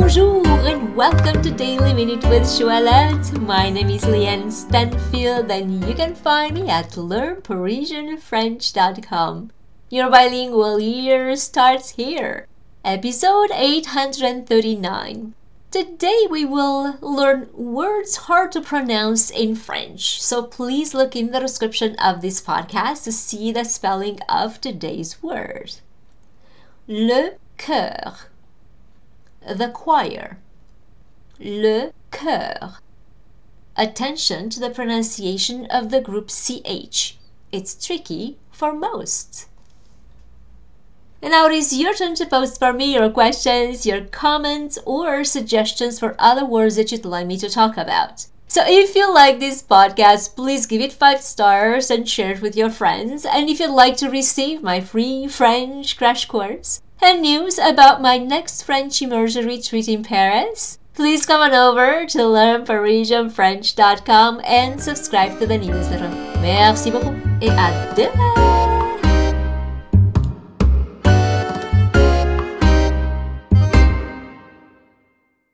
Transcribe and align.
bonjour, 0.00 0.42
and 0.66 0.96
welcome 0.96 1.42
to 1.42 1.50
Daily 1.50 1.92
Minute 1.92 2.24
with 2.30 2.44
Joëlette. 2.44 3.38
My 3.42 3.68
name 3.68 3.90
is 3.90 4.04
Leanne 4.04 4.50
Stanfield, 4.50 5.50
and 5.50 5.84
you 5.84 5.94
can 5.94 6.14
find 6.14 6.54
me 6.54 6.70
at 6.70 6.92
learnparisianfrench.com. 6.92 9.50
Your 9.90 10.08
bilingual 10.08 10.80
year 10.80 11.36
starts 11.36 11.90
here. 11.90 12.46
Episode 12.82 13.50
839. 13.52 15.34
Today 15.70 16.26
we 16.30 16.46
will 16.46 16.96
learn 17.02 17.50
words 17.52 18.16
hard 18.16 18.52
to 18.52 18.62
pronounce 18.62 19.28
in 19.30 19.54
French, 19.54 20.22
so 20.22 20.44
please 20.44 20.94
look 20.94 21.14
in 21.14 21.30
the 21.30 21.40
description 21.40 21.94
of 21.96 22.22
this 22.22 22.40
podcast 22.40 23.04
to 23.04 23.12
see 23.12 23.52
the 23.52 23.66
spelling 23.66 24.18
of 24.30 24.62
today's 24.62 25.22
word. 25.22 25.74
Le 26.88 27.32
chœur 27.58 28.30
the 29.46 29.68
choir. 29.68 30.38
Le 31.38 31.92
chœur. 32.10 32.78
Attention 33.76 34.50
to 34.50 34.60
the 34.60 34.70
pronunciation 34.70 35.66
of 35.66 35.90
the 35.90 36.00
group 36.00 36.28
CH. 36.28 37.16
It's 37.50 37.86
tricky 37.86 38.36
for 38.50 38.72
most. 38.72 39.46
And 41.22 41.32
now 41.32 41.46
it 41.46 41.52
is 41.52 41.72
your 41.72 41.94
turn 41.94 42.14
to 42.16 42.26
post 42.26 42.58
for 42.58 42.72
me 42.72 42.94
your 42.94 43.10
questions, 43.10 43.84
your 43.84 44.02
comments, 44.02 44.78
or 44.86 45.22
suggestions 45.24 45.98
for 45.98 46.14
other 46.18 46.46
words 46.46 46.76
that 46.76 46.92
you'd 46.92 47.04
like 47.04 47.26
me 47.26 47.36
to 47.38 47.48
talk 47.50 47.76
about. 47.76 48.26
So 48.48 48.62
if 48.66 48.96
you 48.96 49.12
like 49.12 49.38
this 49.38 49.62
podcast, 49.62 50.34
please 50.34 50.66
give 50.66 50.80
it 50.80 50.92
5 50.92 51.20
stars 51.20 51.90
and 51.90 52.08
share 52.08 52.32
it 52.32 52.42
with 52.42 52.56
your 52.56 52.70
friends. 52.70 53.24
And 53.24 53.48
if 53.48 53.60
you'd 53.60 53.70
like 53.70 53.96
to 53.98 54.10
receive 54.10 54.62
my 54.62 54.80
free 54.80 55.28
French 55.28 55.96
crash 55.96 56.24
course, 56.24 56.82
and 57.02 57.22
news 57.22 57.58
about 57.58 58.02
my 58.02 58.18
next 58.18 58.62
French 58.62 59.02
immersion 59.02 59.46
retreat 59.46 59.88
in 59.88 60.02
Paris, 60.02 60.78
please 60.94 61.26
come 61.26 61.40
on 61.40 61.52
over 61.52 62.06
to 62.06 62.18
learnparisianfrench.com 62.18 64.40
and 64.44 64.80
subscribe 64.80 65.38
to 65.38 65.46
the 65.46 65.58
newsletter. 65.58 66.08
Merci 66.40 66.90
beaucoup 66.90 67.14
et 67.40 67.50
à 67.50 67.94
demain! 67.94 68.69